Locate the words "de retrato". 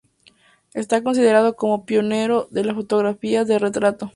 3.45-4.09